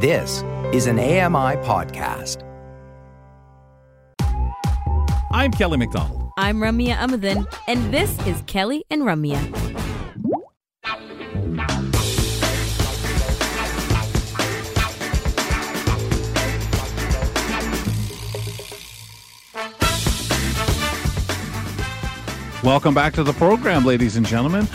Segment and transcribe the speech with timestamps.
[0.00, 2.44] This is an AMI podcast.
[5.32, 6.30] I'm Kelly McDonald.
[6.38, 9.42] I'm Ramya Amuthan, and this is Kelly and Ramya.
[22.62, 24.68] Welcome back to the program, ladies and gentlemen.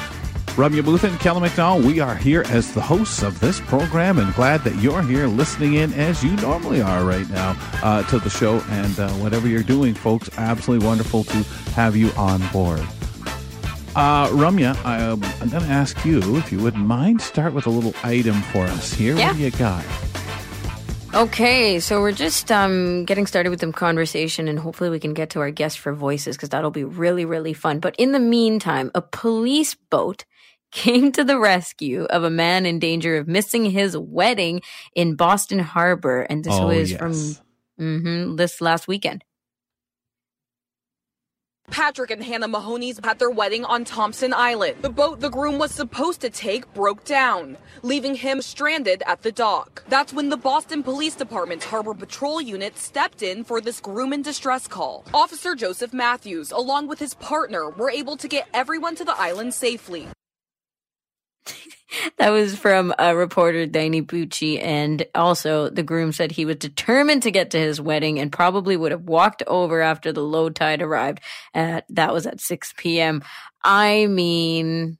[0.55, 4.31] Ramya Booth and Kelly McDonald, we are here as the hosts of this program and
[4.35, 8.29] glad that you're here listening in as you normally are right now uh, to the
[8.29, 8.63] show.
[8.69, 11.37] And uh, whatever you're doing, folks, absolutely wonderful to
[11.73, 12.81] have you on board.
[13.95, 17.71] Uh, Ramya, I, am going to ask you if you wouldn't mind start with a
[17.71, 19.15] little item for us here.
[19.15, 19.29] Yeah.
[19.29, 19.83] What do you got?
[21.15, 25.31] Okay, so we're just um, getting started with some conversation, and hopefully we can get
[25.31, 27.79] to our guest for voices because that'll be really, really fun.
[27.79, 30.25] But in the meantime, a police boat
[30.73, 34.61] came to the rescue of a man in danger of missing his wedding
[34.95, 36.99] in Boston Harbor, and this Oh, was yes.
[36.99, 37.13] from
[37.77, 39.23] hmm this last weekend.
[41.71, 44.77] Patrick and Hannah Mahoney's had their wedding on Thompson Island.
[44.81, 49.31] The boat the groom was supposed to take broke down, leaving him stranded at the
[49.31, 49.81] dock.
[49.87, 54.21] That's when the Boston Police Department's Harbor Patrol Unit stepped in for this groom in
[54.21, 55.05] distress call.
[55.13, 59.53] Officer Joseph Matthews, along with his partner, were able to get everyone to the island
[59.53, 60.07] safely.
[62.17, 67.23] That was from a reporter Danny Bucci, and also the groom said he was determined
[67.23, 70.81] to get to his wedding and probably would have walked over after the low tide
[70.81, 71.21] arrived.
[71.53, 73.23] At, that was at 6 p.m.
[73.63, 74.97] I mean,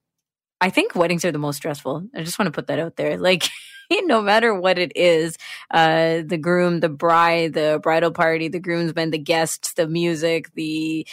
[0.60, 2.08] I think weddings are the most stressful.
[2.16, 3.18] I just want to put that out there.
[3.18, 3.50] Like,
[4.04, 5.38] no matter what it is,
[5.72, 11.08] uh, the groom, the bride, the bridal party, the groomsmen, the guests, the music, the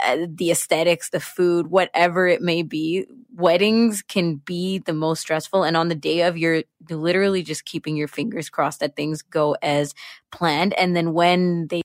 [0.00, 5.64] uh, the aesthetics, the food, whatever it may be, weddings can be the most stressful.
[5.64, 9.56] And on the day of, you're literally just keeping your fingers crossed that things go
[9.62, 9.94] as
[10.30, 10.74] planned.
[10.74, 11.82] And then when they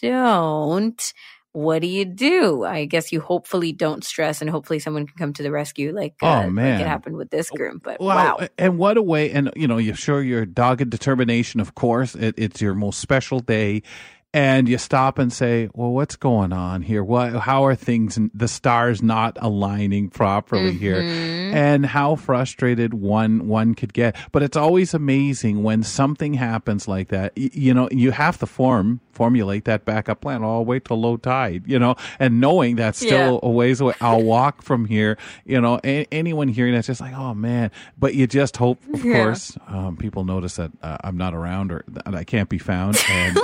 [0.00, 1.12] don't,
[1.52, 2.64] what do you do?
[2.64, 6.14] I guess you hopefully don't stress and hopefully someone can come to the rescue like,
[6.22, 6.72] Oh, uh, man.
[6.72, 7.80] like it happened with this groom.
[7.82, 8.36] But Wow.
[8.38, 8.48] wow.
[8.56, 9.30] And what a way.
[9.32, 12.14] And, you know, you show your dogged determination, of course.
[12.14, 13.82] It, it's your most special day.
[14.32, 17.02] And you stop and say, well, what's going on here?
[17.02, 21.02] What, how are things, the stars not aligning properly here?
[21.02, 21.54] Mm-hmm.
[21.56, 24.14] And how frustrated one, one could get.
[24.30, 27.32] But it's always amazing when something happens like that.
[27.36, 30.44] Y- you know, you have to form, formulate that backup plan.
[30.44, 33.48] Oh, I'll wait till low tide, you know, and knowing that's still Yeah.
[33.48, 33.94] a ways away.
[34.00, 35.18] I'll walk from here.
[35.44, 37.72] You know, a- anyone hearing that's just like, oh man.
[37.98, 39.24] But you just hope, of Yeah.
[39.24, 42.96] course, um, people notice that uh, I'm not around or that I can't be found,
[43.10, 43.36] and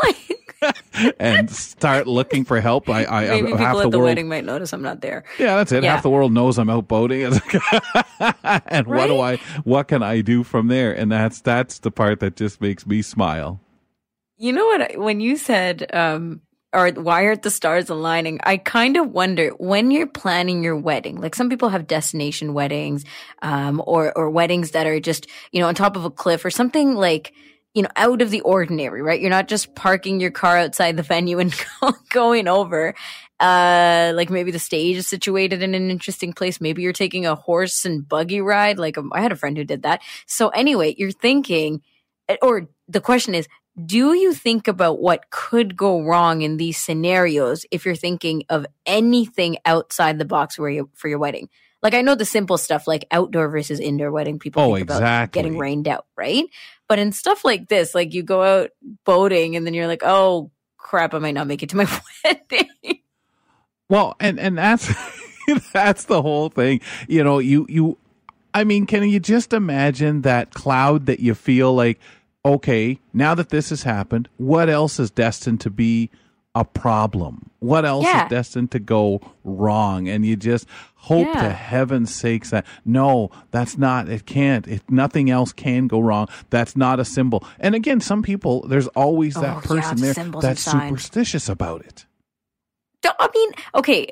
[1.21, 2.89] and start looking for help.
[2.89, 4.09] I, I Maybe half people the at the world.
[4.09, 5.25] wedding might notice I'm not there.
[5.39, 5.83] Yeah, that's it.
[5.85, 5.93] Yeah.
[5.95, 7.23] Half the world knows I'm out boating,
[8.21, 9.37] and what do I?
[9.65, 10.93] What can I do from there?
[10.93, 13.61] And that's that's the part that just makes me smile.
[14.39, 14.81] You know what?
[14.83, 16.41] I- When you said, um,
[16.73, 18.39] or why aren't the stars aligning?
[18.45, 21.21] I kind of wonder when you're planning your wedding.
[21.21, 23.05] Like some people have destination weddings,
[23.43, 26.51] um, or or weddings that are just you know on top of a cliff or
[26.51, 27.33] something like
[27.77, 29.21] you know out of the ordinary, right?
[29.21, 31.55] You're not just parking your car outside the venue and
[32.11, 32.95] going over.
[33.39, 36.59] Uh, like maybe the stage is situated in an interesting place.
[36.59, 38.79] Maybe you're taking a horse and buggy ride.
[38.79, 40.01] Like um, I had a friend who did that.
[40.27, 41.83] So anyway, you're thinking,
[42.41, 43.47] or the question is,
[43.85, 48.65] do you think about what could go wrong in these scenarios if you're thinking of
[48.87, 51.51] anything outside the box where you for your wedding?
[51.87, 55.03] Like I know the simple stuff like outdoor versus indoor wedding people Oh, think about
[55.03, 55.41] exactly.
[55.41, 56.45] getting rained out, right?
[56.89, 58.71] But in stuff like this, like you go out
[59.05, 61.87] boating and then you're like, "Oh crap, I might not make it to my
[62.25, 62.99] wedding."
[63.89, 64.93] Well, and and that's
[65.73, 66.81] that's the whole thing.
[67.07, 67.99] You know, you you
[68.53, 72.01] I mean, can you just imagine that cloud that you feel like
[72.45, 76.11] okay, now that this has happened, what else is destined to be
[76.57, 77.51] a problem?
[77.61, 78.25] What else Yeah.
[78.25, 80.09] is destined to go wrong?
[80.09, 80.67] And you just
[81.07, 84.67] hope to heaven's sakes that no, that's not it can't.
[84.67, 86.29] It nothing else can go wrong.
[86.51, 87.47] That's not a symbol.
[87.61, 92.07] And again, some people there's always that Oh, yeah, person there that's superstitious about it.
[93.21, 94.09] I mean, okay,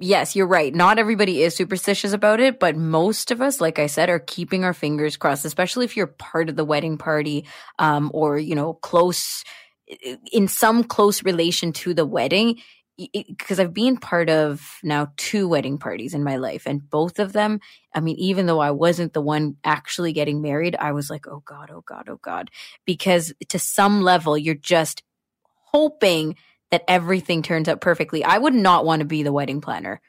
[0.00, 0.74] yes, you're right.
[0.74, 4.64] Not everybody is superstitious about it, but most of us, like I said, are keeping
[4.64, 7.46] our fingers crossed, especially if you're part of the wedding party,
[7.78, 9.44] um, or, you know, close,
[10.32, 12.60] in some close relation to the wedding.
[12.98, 17.32] Because I've been part of now two wedding parties in my life, and both of
[17.32, 17.60] them,
[17.94, 21.42] I mean, even though I wasn't the one actually getting married, I was like, oh
[21.44, 22.50] God, oh God, oh God.
[22.84, 25.02] Because to some level, you're just
[25.72, 26.36] hoping
[26.70, 28.24] that everything turns out perfectly.
[28.24, 30.00] I would not want to be the wedding planner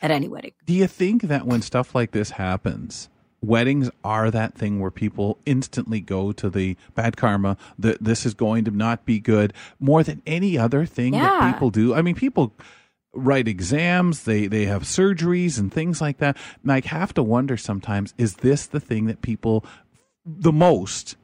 [0.00, 0.52] at any wedding.
[0.64, 3.08] Do you think that when stuff like this happens,
[3.40, 8.34] weddings are that thing where people instantly go to the bad karma that this is
[8.34, 11.22] going to not be good more than any other thing Yeah.
[11.40, 12.52] that people do i mean people
[13.14, 17.56] write exams they they have surgeries and things like that and i have to wonder
[17.56, 19.64] sometimes is this the thing that people
[20.26, 21.16] the most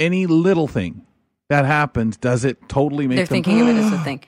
[0.00, 1.04] any little thing
[1.48, 4.20] that happens does it totally make They're them thinking of it as a thing.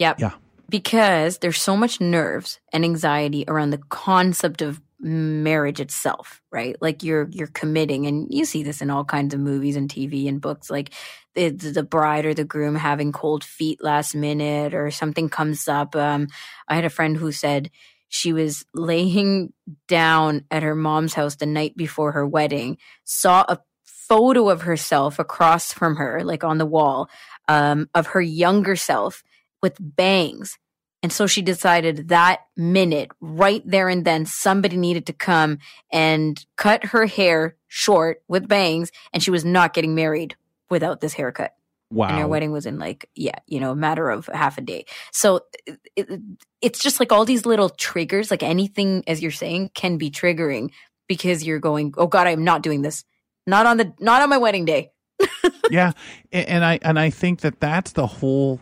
[0.00, 0.18] Yep.
[0.18, 0.32] Yeah.
[0.68, 6.76] Because there's so much nerves and anxiety around the concept of marriage itself, right?
[6.80, 10.28] Like you're you're committing and you see this in all kinds of movies and TV
[10.28, 10.94] and books like
[11.34, 15.96] the the bride or the groom having cold feet last minute or something comes up.
[15.96, 16.28] Um
[16.68, 17.70] I had a friend who said
[18.08, 19.52] she was laying
[19.88, 25.18] down at her mom's house the night before her wedding, saw a photo of herself
[25.18, 27.08] across from her, like on the wall,
[27.48, 29.22] um, of her younger self
[29.62, 30.58] with bangs.
[31.02, 35.58] And so she decided that minute, right there and then, somebody needed to come
[35.90, 40.36] and cut her hair short with bangs, and she was not getting married
[40.70, 41.54] without this haircut.
[41.90, 44.60] wow And her wedding was in like, yeah, you know, a matter of half a
[44.60, 44.86] day.
[45.10, 46.20] So it, it,
[46.60, 50.70] it's just like all these little triggers, like anything, as you're saying, can be triggering
[51.08, 53.04] because you're going, oh God, I'm not doing this.
[53.46, 54.92] Not on the, not on my wedding day.
[55.70, 55.92] yeah
[56.32, 58.60] and i and i think that that's the whole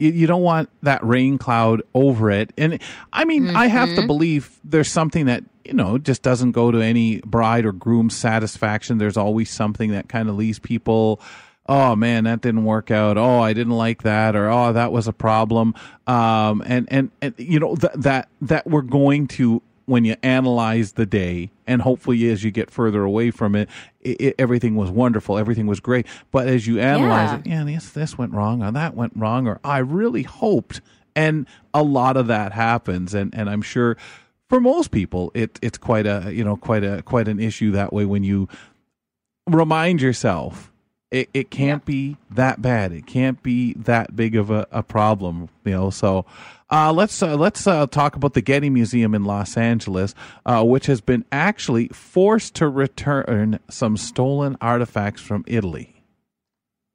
[0.00, 2.52] you, you don't want that rain cloud over it.
[2.58, 2.80] And
[3.12, 6.80] i mean i have to believe there's something that you know just doesn't go to
[6.80, 8.98] any bride or groom's satisfaction.
[8.98, 11.20] There's always something that kind of leaves people
[11.66, 13.16] oh man that didn't work out.
[13.16, 15.74] Oh i didn't like that or oh that was a problem.
[16.06, 20.92] Um and and, and you know th- that that we're going to when you analyze
[20.92, 23.68] the day and hopefully as you get further away from it,
[24.00, 27.38] it, it everything was wonderful everything was great but as you analyze Yeah.
[27.38, 30.80] it yeah this this went wrong or that went wrong or i really hoped
[31.16, 33.96] and a lot of that happens and and i'm sure
[34.48, 37.92] for most people it it's quite a you know quite a quite an issue that
[37.92, 38.48] way when you
[39.48, 40.68] remind yourself
[41.10, 42.92] it, it can't be that bad.
[42.92, 45.90] It can't be that big of a, a problem, you know.
[45.90, 46.24] So
[46.70, 50.14] uh, let's uh, let's uh, talk about the Getty Museum in Los Angeles,
[50.46, 55.99] uh, which has been actually forced to return some stolen artifacts from Italy.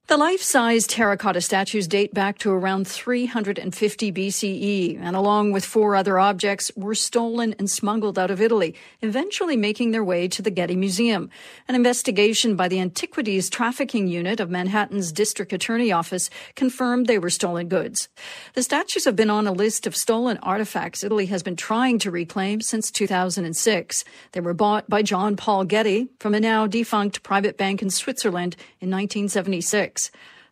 [0.07, 5.95] The life size terracotta statues date back to around 350 BCE, and along with four
[5.95, 10.51] other objects, were stolen and smuggled out of Italy, eventually making their way to the
[10.51, 11.31] Getty Museum.
[11.67, 17.31] An investigation by the Antiquities Trafficking Unit of Manhattan's District Attorney Office confirmed they were
[17.31, 18.07] stolen goods.
[18.53, 22.11] The statues have been on a list of stolen artifacts Italy has been trying to
[22.11, 24.05] reclaim since 2006.
[24.33, 28.55] They were bought by John Paul Getty from a now defunct private bank in Switzerland
[28.79, 29.95] in 1976.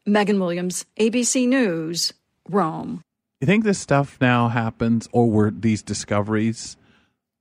[0.06, 2.14] Megan Williams, ABC News,
[2.50, 3.04] Rome.
[3.42, 6.78] You think this stuff now happens, or were these discoveries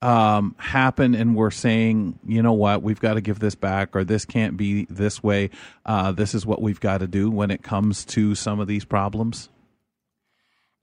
[0.02, 4.02] um, happen, and we're saying, you know what, we've got to give this back, or
[4.02, 5.50] this can't be this way.
[5.86, 8.84] Uh, this is what we've got to do when it comes to some of these
[8.84, 9.48] problems.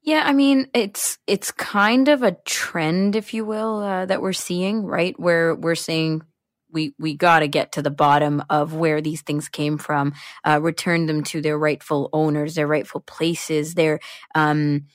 [0.02, 4.32] Yeah, I mean, it's it's kind of a trend, if you will, uh, that we're
[4.32, 5.20] seeing, right?
[5.20, 6.22] Where we're saying
[6.72, 10.14] we we got to get to the bottom of where these things came from,
[10.46, 14.00] uh, return them to their rightful owners, their rightful places, their
[14.36, 14.86] um,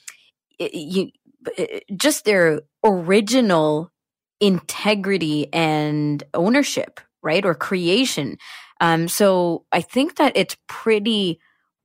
[0.59, 1.11] you,
[1.59, 1.65] uh,
[1.97, 3.91] just their original
[4.41, 8.38] integrity and ownership, right, or creation.
[8.81, 11.41] Um, so I think that it's pretty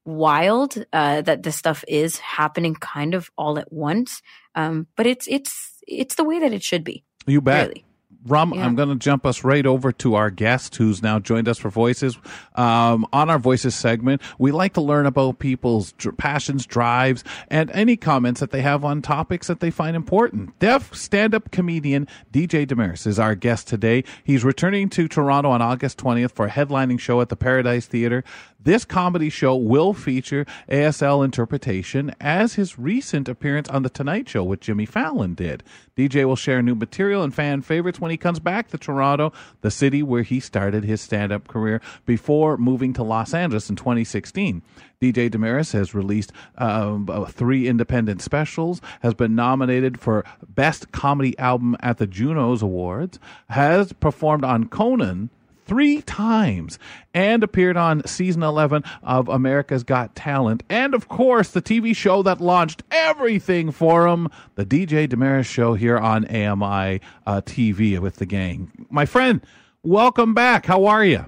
[0.06, 4.22] wild uh, that this stuff is happening kind of all at once.
[4.56, 7.04] Um, but it's it's it's the way that it should be.
[7.26, 7.68] You bet.
[7.68, 7.86] Really.
[8.26, 8.66] Rum, Yeah.
[8.66, 11.70] I'm going to jump us right over to our guest who's now joined us for
[11.70, 12.18] Voices.
[12.56, 17.72] Um, on our Voices segment, we like to learn about people's dr- passions, drives, and
[17.72, 20.58] any comments that they have on topics that they find important.
[20.60, 24.04] Deaf stand up comedian DJ Demers is our guest today.
[24.24, 28.24] He's returning to Toronto on August 20th for a headlining show at the Paradise Theatre.
[28.62, 34.44] This comedy show will feature ASL interpretation as his recent appearance on The Tonight Show
[34.44, 35.64] with Jimmy Fallon did.
[35.96, 39.72] DJ will share new material and fan favorites when he comes back to Toronto, the
[39.72, 44.62] city where he started his stand up career before moving to Los Angeles in 2016.
[45.02, 51.38] DJ Demers has released um, uh, three independent specials, has been nominated for Best Comedy
[51.40, 55.30] Album at the Junos Awards, has performed on Conan
[55.70, 56.80] three times
[57.14, 60.64] and appeared on season 11 of America's Got Talent.
[60.68, 65.76] And of course, the TV show that launched everything for him, the DJ Demers show
[65.76, 68.72] here on AMI uh, TV with the gang.
[68.90, 69.42] My friend,
[69.84, 70.66] welcome back.
[70.66, 71.26] How are you?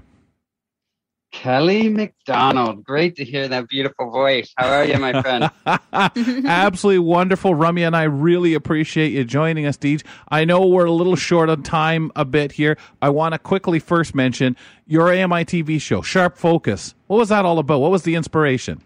[1.32, 2.84] Kelly McDonald.
[2.84, 4.52] Great to hear that beautiful voice.
[4.56, 5.50] How are you, my friend?
[6.46, 7.54] Absolutely wonderful.
[7.54, 10.04] Rummy and I really appreciate you joining us, Deej.
[10.28, 12.76] I know we're a little short on time a bit here.
[13.00, 16.94] I want to quickly first mention your AMI TV show, Sharp Focus.
[17.06, 17.80] What was that all about?
[17.80, 18.82] What was the inspiration?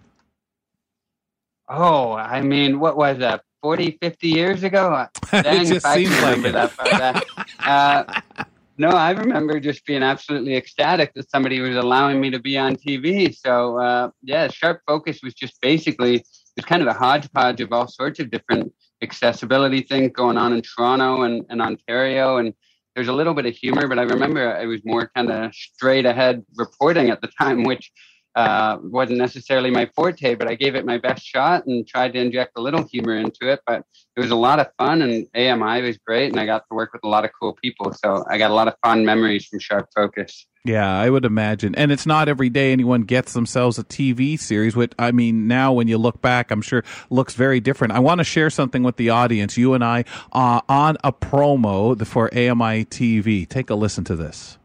[1.69, 3.43] Oh, I mean, what was that?
[3.63, 5.07] 40, 50 years ago?
[5.33, 6.53] Dang, it just seems like it.
[6.53, 7.25] That,
[7.67, 8.45] uh,
[8.79, 12.77] no, I remember just being absolutely ecstatic that somebody was allowing me to be on
[12.77, 13.35] TV.
[13.35, 16.25] So, uh, yeah, Sharp Focus was just basically
[16.57, 20.63] it's kind of a hodgepodge of all sorts of different accessibility things going on in
[20.63, 22.39] Toronto and, and Ontario.
[22.39, 22.55] And
[22.95, 26.07] there's a little bit of humor, but I remember it was more kind of straight
[26.07, 27.93] ahead reporting at the time, which
[28.37, 32.21] uh, wasn't necessarily my forte, but I gave it my best shot and tried to
[32.21, 33.61] inject a little humor into it.
[33.67, 33.83] But
[34.15, 36.93] it was a lot of fun, and AMI was great, and I got to work
[36.93, 37.95] with a lot of cool people.
[37.95, 40.47] So I got a lot of fun memories from Sharp Focus.
[40.67, 41.75] Yeah, I would imagine.
[41.77, 45.73] And it's not every day anyone gets themselves a TV series, which I mean, now
[45.73, 47.95] when you look back, I'm sure looks very different.
[47.95, 52.05] I want to share something with the audience, you and I, uh, on a promo
[52.07, 53.49] for AMI TV.
[53.49, 54.59] Take a listen to this.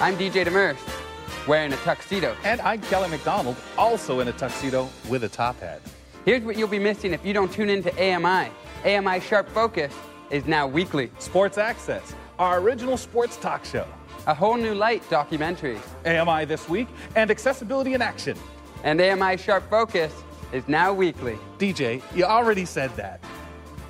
[0.00, 1.07] I'm DJ Demers
[1.46, 2.36] wearing a tuxedo.
[2.44, 5.80] And I'm Kelly McDonald, also in a tuxedo with a top hat.
[6.24, 8.50] Here's what you'll be missing if you don't tune in to AMI.
[8.84, 9.94] AMI Sharp Focus
[10.30, 11.10] is now weekly.
[11.18, 13.86] Sports Access, our original sports talk show.
[14.26, 15.78] A whole new light documentary.
[16.04, 18.36] AMI This Week and Accessibility in Action.
[18.84, 20.12] And AMI Sharp Focus
[20.52, 21.38] is now weekly.
[21.58, 23.22] DJ, you already said that.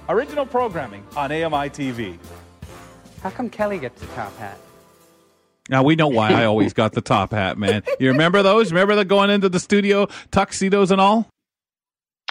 [0.09, 2.19] Original programming on AMI TV.
[3.23, 4.59] How come Kelly gets the top hat?
[5.69, 7.83] Now we know why I always got the top hat, man.
[8.01, 8.73] You remember those?
[8.73, 11.29] Remember the going into the studio tuxedos and all?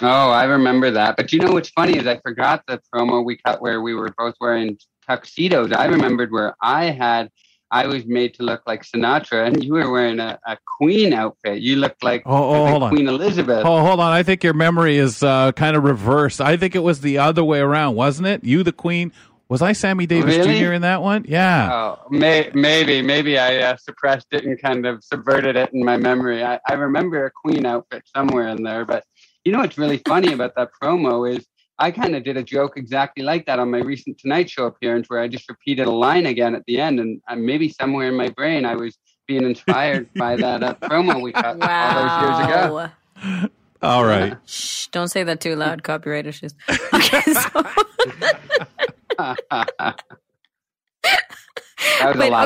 [0.01, 1.17] Oh, I remember that.
[1.17, 4.13] But you know what's funny is I forgot the promo we cut where we were
[4.17, 4.77] both wearing
[5.07, 5.71] tuxedos.
[5.71, 7.29] I remembered where I had
[7.69, 11.59] I was made to look like Sinatra, and you were wearing a, a Queen outfit.
[11.59, 13.15] You looked like, oh, oh, like hold Queen on.
[13.15, 13.65] Elizabeth.
[13.65, 14.13] Oh, hold on.
[14.13, 16.39] I think your memory is uh, kind of reversed.
[16.39, 18.43] I think it was the other way around, wasn't it?
[18.43, 19.11] You, the Queen.
[19.49, 20.59] Was I Sammy Davis Really?
[20.59, 20.73] Jr.
[20.73, 21.25] in that one?
[21.27, 21.71] Yeah.
[21.71, 25.95] Oh, may, maybe, maybe I uh, suppressed it and kind of subverted it in my
[25.95, 26.43] memory.
[26.43, 29.05] I, I remember a Queen outfit somewhere in there, but
[29.45, 31.45] you know what's really funny about that promo is
[31.79, 35.07] I kind of did a joke exactly like that on my recent Tonight Show appearance,
[35.09, 38.15] where I just repeated a line again at the end, and uh, maybe somewhere in
[38.15, 42.47] my brain I was being inspired by that uh, promo we cut all those years
[42.49, 42.73] ago.
[42.73, 43.49] Wow.
[43.81, 44.35] All right.
[44.45, 45.83] Shh, don't say that too loud.
[45.91, 46.53] Copyright issues.
[46.93, 49.39] Okay, so, That was a but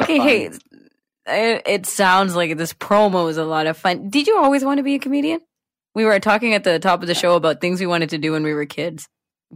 [0.03, 0.49] okay, hey,
[1.25, 4.09] it, it sounds like this promo is a lot of fun.
[4.09, 5.41] Did you always want to be a comedian?
[5.93, 8.31] We were talking at the top of the show about things we wanted to do
[8.31, 9.09] when we were kids,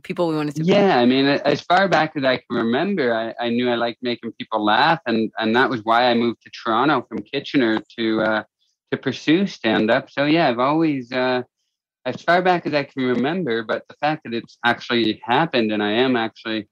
[0.04, 0.64] people we wanted to.
[0.64, 0.68] be.
[0.68, 4.00] Yeah, I mean, as far back as I can remember, I, I knew I liked
[4.02, 8.22] making people laugh, and, and that was why I moved to Toronto from Kitchener to
[8.22, 8.44] uh,
[8.92, 10.12] to pursue stand up.
[10.12, 11.44] So yeah, I've always, uh,
[12.06, 15.82] as far back as I can remember, but the fact that it's actually happened and
[15.82, 16.68] I am actually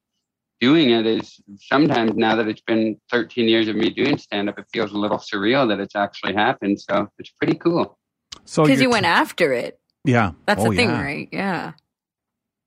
[0.63, 4.57] doing it is sometimes now that it's been 13 years of me doing stand up,
[4.57, 6.79] it feels a little surreal that it's actually happened.
[6.79, 7.97] So it's pretty cool.
[8.45, 9.79] So because you're went t- after it.
[10.05, 10.31] Yeah.
[10.45, 11.01] That's Oh, the thing, yeah.
[11.01, 11.29] right?
[11.31, 11.71] Yeah.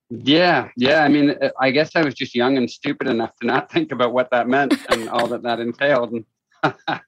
[0.09, 0.99] Yeah, yeah.
[1.03, 3.91] I mean, uh, I guess I was just young and stupid enough to not think
[3.91, 6.13] about what that meant and all that that entailed.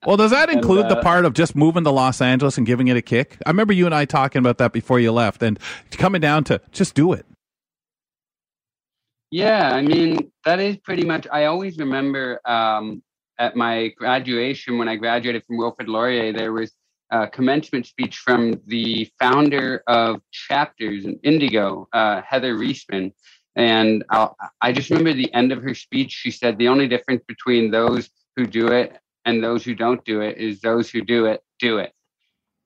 [0.05, 2.67] Well, does that And, include the uh, part of just moving to Los Angeles and
[2.67, 3.37] giving it a kick?
[3.45, 5.59] I remember you and I talking about that before you left, and
[5.91, 7.25] coming down to just do it.
[9.31, 11.27] Yeah, I mean, that is pretty much.
[11.31, 13.03] I always remember um,
[13.37, 16.73] at my graduation, when I graduated from Wilfrid Laurier, there was
[17.11, 23.13] a commencement speech from the founder of Chapters in Indigo, uh, Heather Reisman.
[23.55, 26.11] And I'll, I just remember the end of her speech.
[26.11, 30.21] She said, The only difference between those who do it and those who don't do
[30.21, 31.93] it is those who do it, do it.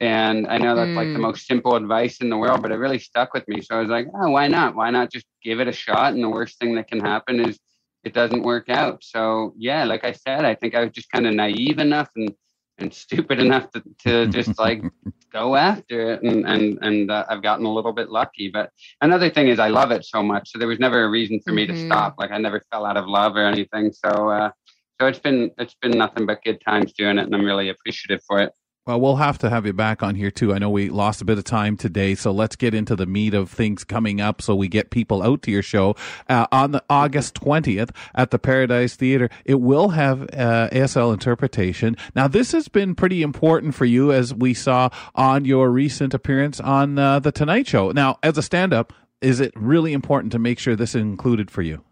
[0.03, 1.27] And I know that's like the Mm.
[1.29, 3.61] most simple advice in the world, but it really stuck with me.
[3.61, 4.75] So I was like, oh, why not?
[4.75, 6.13] Why not just give it a shot?
[6.13, 7.59] And the worst thing that can happen is
[8.03, 9.03] it doesn't work out.
[9.03, 12.33] So yeah, like I said, I think I was just kind of naive enough and
[12.79, 14.83] and stupid enough to, to just like
[15.31, 18.49] go after it, and and and uh, I've gotten a little bit lucky.
[18.49, 21.39] But another thing is I love it so much, so there was never a reason
[21.45, 21.77] for me to Mhm.
[21.77, 22.15] stop.
[22.19, 23.93] Like I never fell out of love or anything.
[23.93, 24.51] So uh,
[24.99, 28.21] so it's been it's been nothing but good times doing it, and I'm really appreciative
[28.27, 28.51] for it.
[28.85, 30.53] Well, we'll have to have you back on here too.
[30.53, 33.33] I know we lost a bit of time today, so let's get into the meat
[33.33, 35.95] of things coming up so we get people out to your show
[36.27, 39.29] uh, on the August 20th at the Paradise Theater.
[39.45, 41.95] It will have uh, ASL interpretation.
[42.13, 46.59] Now, this has been pretty important for you as we saw on your recent appearance
[46.59, 47.91] on uh, the Tonight Show.
[47.91, 51.61] Now, as a stand-up, is it really important to make sure this is included for
[51.61, 51.85] you?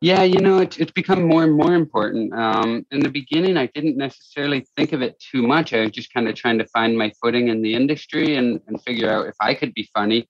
[0.00, 2.32] Yeah, you know, it's it's become more and more important.
[2.32, 5.72] Um, in the beginning, I didn't necessarily think of it too much.
[5.72, 8.80] I was just kind of trying to find my footing in the industry and, and
[8.82, 10.28] figure out if I could be funny.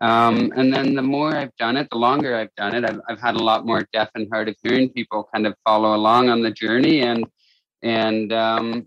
[0.00, 3.20] Um, and then the more I've done it, the longer I've done it, I've, I've
[3.20, 6.42] had a lot more deaf and hard of hearing people kind of follow along on
[6.42, 7.02] the journey.
[7.02, 7.24] And
[7.82, 8.86] and um,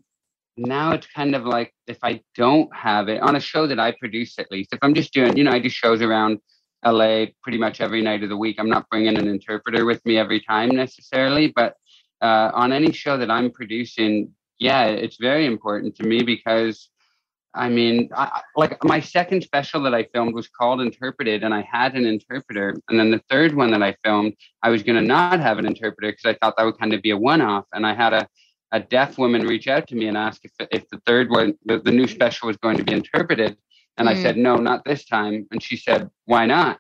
[0.57, 3.91] now it's kind of like if I don't have it on a show that I
[3.93, 6.39] produce, at least if I'm just doing, you know, I do shows around
[6.86, 8.57] LA pretty much every night of the week.
[8.60, 11.75] I'm not bringing an interpreter with me every time necessarily, but
[12.22, 16.89] uh, on any show that I'm producing, yeah, it's very important to me because
[17.57, 21.62] I mean, I, like my second special that I filmed was called Interpreted, and I
[21.62, 22.75] had an interpreter.
[22.88, 25.65] And then the third one that I filmed, I was going to not have an
[25.65, 27.65] interpreter because I thought that would kind of be a one off.
[27.74, 28.27] And I had a,
[28.72, 31.79] a deaf woman reach out to me and ask if, if the third one, the,
[31.79, 33.57] the new special was going to be interpreted.
[33.98, 34.12] And mm.
[34.12, 35.48] I said, no, not this time.
[35.51, 36.80] And she said, why not?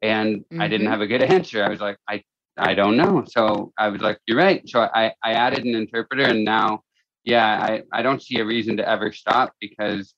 [0.00, 0.60] And mm-hmm.
[0.60, 0.92] I didn't mm-hmm.
[0.92, 1.64] have a good answer.
[1.64, 2.22] I was like, I,
[2.56, 3.24] I don't know.
[3.26, 4.62] So I was like, you're right.
[4.68, 6.82] So I, I added an interpreter and now,
[7.24, 10.14] yeah, I, I don't see a reason to ever stop because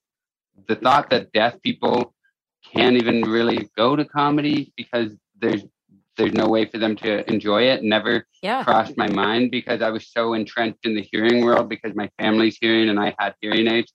[0.69, 2.15] the thought that deaf people
[2.73, 5.63] can't even really go to comedy because there's
[6.17, 8.63] there's no way for them to enjoy it never yeah.
[8.63, 12.57] crossed my mind because I was so entrenched in the hearing world because my family's
[12.61, 13.93] hearing and I had hearing aids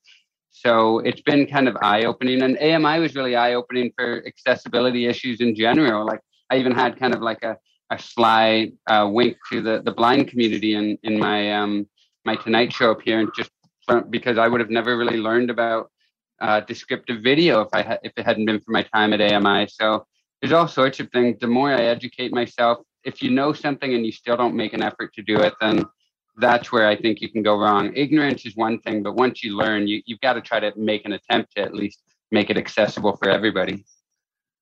[0.49, 5.05] so it's been kind of eye opening, and AMI was really eye opening for accessibility
[5.05, 6.05] issues in general.
[6.05, 7.57] Like I even had kind of like a,
[7.91, 11.87] a sly uh, wink to the, the blind community in in my um,
[12.25, 13.51] my Tonight Show appearance, just
[14.09, 15.91] because I would have never really learned about
[16.41, 19.67] uh, descriptive video if I had if it hadn't been for my time at AMI.
[19.67, 20.05] So
[20.41, 21.37] there's all sorts of things.
[21.39, 24.81] The more I educate myself, if you know something and you still don't make an
[24.81, 25.85] effort to do it, then
[26.39, 27.91] that's where I think you can go wrong.
[27.95, 31.05] Ignorance is one thing, but once you learn, you, you've got to try to make
[31.05, 33.85] an attempt to at least make it accessible for everybody.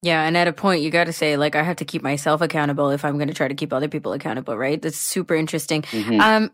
[0.02, 2.42] Yeah, and at a point you got to say like I have to keep myself
[2.42, 4.82] accountable if I'm going to try to keep other people accountable, right?
[4.82, 5.82] That's super interesting.
[5.84, 6.22] Mm-hmm.
[6.22, 6.52] Um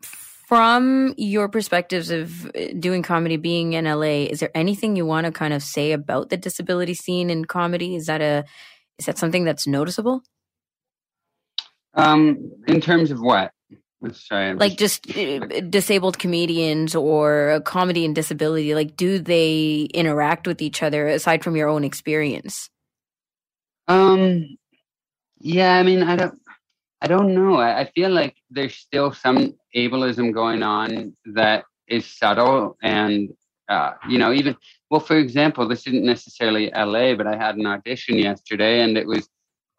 [0.47, 5.25] from your perspectives of uh, doing comedy being in LA, is there anything you want
[5.25, 7.95] to kind of say about the disability scene in comedy?
[7.95, 8.43] Is that a
[8.97, 10.21] is that something that's noticeable?
[11.95, 13.51] Um in terms of what?
[14.11, 20.61] Sorry, like just uh, disabled comedians or comedy and disability like do they interact with
[20.61, 22.69] each other aside from your own experience?
[23.87, 24.57] Um
[25.39, 26.39] yeah i mean i don't
[27.01, 27.57] i don't know.
[27.57, 33.29] I, I feel like there's still some ableism going on that is subtle and
[33.69, 34.55] uh, you know even
[34.89, 39.07] well for example this isn't necessarily la but i had an audition yesterday and it
[39.07, 39.29] was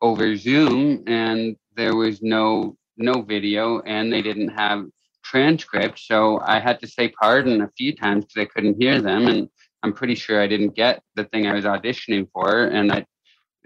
[0.01, 4.87] over zoom and there was no no video and they didn't have
[5.25, 5.99] transcript.
[5.99, 9.27] So I had to say pardon a few times because I couldn't hear them.
[9.27, 9.49] And
[9.83, 12.65] I'm pretty sure I didn't get the thing I was auditioning for.
[12.65, 13.07] And I,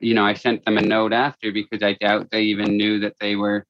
[0.00, 3.14] you know, I sent them a note after because I doubt they even knew that
[3.20, 3.66] they were,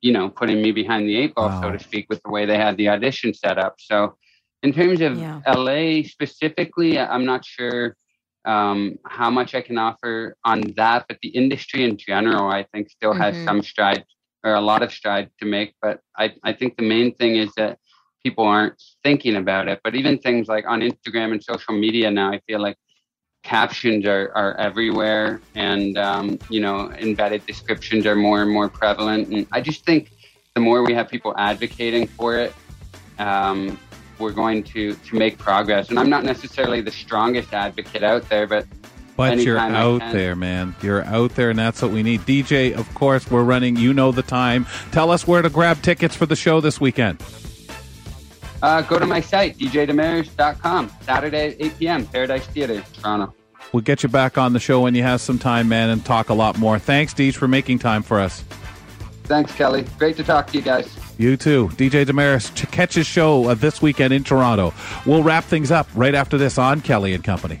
[0.00, 1.62] you know, putting me behind the eight ball, wow.
[1.62, 3.76] so to speak, with the way they had the audition set up.
[3.78, 4.16] So
[4.62, 5.40] in terms of yeah.
[5.46, 7.96] LA specifically, I'm not sure
[8.44, 12.90] um, how much I can offer on that, but the industry in general, I think,
[12.90, 13.44] still has mm-hmm.
[13.44, 14.04] some strides
[14.44, 15.74] or a lot of strides to make.
[15.82, 17.78] But I, I think the main thing is that
[18.22, 19.80] people aren't thinking about it.
[19.82, 22.76] But even things like on Instagram and social media now, I feel like
[23.42, 29.28] captions are, are everywhere and, um, you know, embedded descriptions are more and more prevalent.
[29.28, 30.12] And I just think
[30.54, 32.54] the more we have people advocating for it,
[33.18, 33.78] um,
[34.18, 35.88] we're going to, to make progress.
[35.88, 38.66] And I'm not necessarily the strongest advocate out there, but
[39.20, 40.74] but you're out there, man.
[40.82, 42.20] You're out there, and that's what we need.
[42.22, 43.76] DJ, of course, we're running.
[43.76, 44.66] You know the time.
[44.92, 47.22] Tell us where to grab tickets for the show this weekend.
[48.62, 50.90] Uh, go to my site, djdemers.com.
[51.02, 53.34] Saturday, at 8 p.m., Paradise Theater, Toronto.
[53.72, 56.28] We'll get you back on the show when you have some time, man, and talk
[56.28, 56.78] a lot more.
[56.78, 58.42] Thanks, Deej, for making time for us.
[59.24, 59.84] Thanks, Kelly.
[59.98, 60.94] Great to talk to you guys.
[61.18, 61.68] You too.
[61.74, 64.74] DJ Demers, catch his show uh, this weekend in Toronto.
[65.06, 67.60] We'll wrap things up right after this on Kelly and Company.